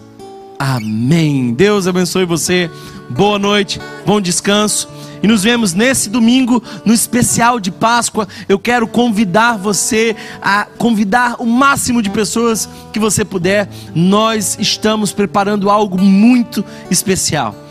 [0.59, 1.53] Amém.
[1.53, 2.69] Deus abençoe você.
[3.09, 4.87] Boa noite, bom descanso.
[5.25, 8.27] E nos vemos nesse domingo no especial de Páscoa.
[8.47, 13.67] Eu quero convidar você a convidar o máximo de pessoas que você puder.
[13.95, 17.64] Nós estamos preparando algo muito especial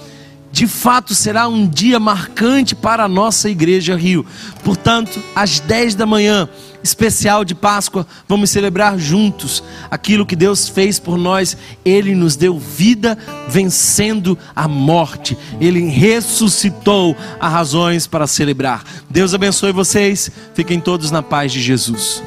[0.54, 4.24] de fato será um dia marcante para a nossa igreja Rio.
[4.62, 6.48] Portanto, às 10 da manhã,
[6.80, 11.56] especial de Páscoa, vamos celebrar juntos aquilo que Deus fez por nós.
[11.84, 15.36] Ele nos deu vida vencendo a morte.
[15.60, 18.84] Ele ressuscitou a razões para celebrar.
[19.10, 20.30] Deus abençoe vocês.
[20.54, 22.22] Fiquem todos na paz de Jesus.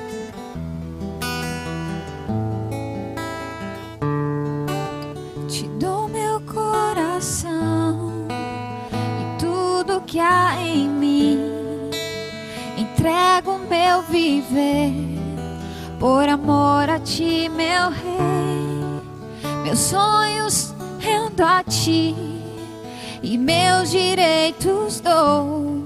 [13.70, 14.94] Meu viver,
[16.00, 19.02] por amor a ti, meu rei.
[19.64, 22.16] Meus sonhos rendo a ti
[23.22, 25.84] e meus direitos dou.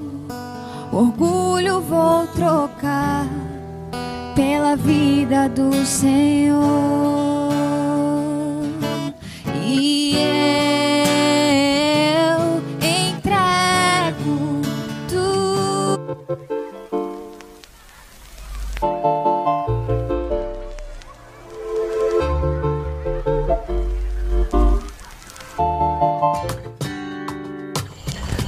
[0.91, 3.26] Orgulho vou trocar
[4.36, 7.31] pela vida do Senhor.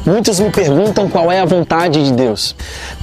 [0.05, 2.53] Muitos me perguntam qual é a vontade de Deus.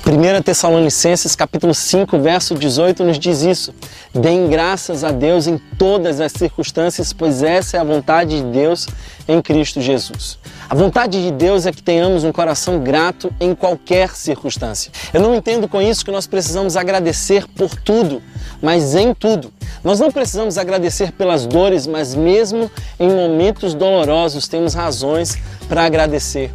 [0.07, 3.73] 1 Tessalonicenses capítulo 5, verso 18 nos diz isso.
[4.13, 8.87] Deem graças a Deus em todas as circunstâncias, pois essa é a vontade de Deus
[9.27, 10.39] em Cristo Jesus.
[10.69, 14.93] A vontade de Deus é que tenhamos um coração grato em qualquer circunstância.
[15.15, 18.23] Eu não entendo com isso que nós precisamos agradecer por tudo,
[18.61, 19.51] mas em tudo.
[19.83, 26.51] Nós não precisamos agradecer pelas dores, mas mesmo em momentos dolorosos temos razões para agradecer.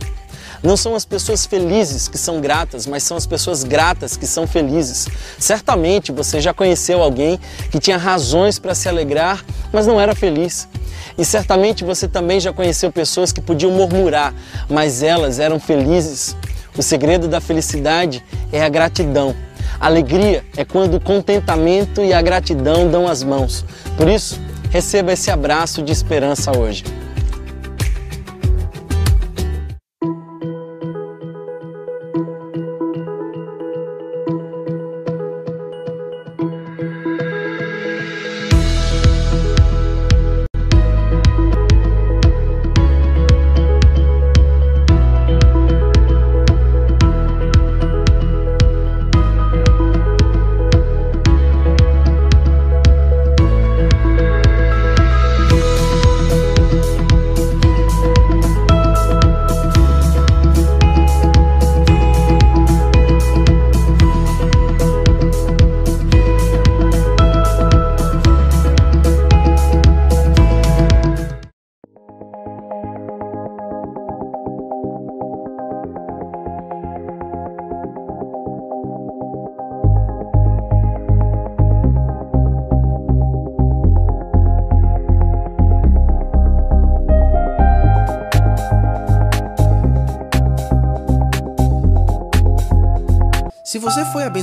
[0.65, 4.47] Não são as pessoas felizes que são gratas, mas são as pessoas gratas que são
[4.47, 5.07] felizes.
[5.37, 7.39] Certamente você já conheceu alguém
[7.69, 10.67] que tinha razões para se alegrar, mas não era feliz.
[11.15, 14.33] E certamente você também já conheceu pessoas que podiam murmurar,
[14.67, 16.35] mas elas eram felizes.
[16.75, 19.35] O segredo da felicidade é a gratidão.
[19.79, 23.63] alegria é quando o contentamento e a gratidão dão as mãos.
[23.95, 24.41] Por isso,
[24.71, 26.83] receba esse abraço de esperança hoje.